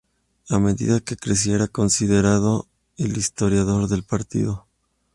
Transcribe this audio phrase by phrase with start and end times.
[0.49, 2.67] A medida que crecía, era considerado
[2.97, 4.65] el historiador del Partido.